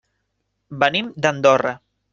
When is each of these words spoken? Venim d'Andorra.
Venim 0.85 1.13
d'Andorra. 1.27 1.79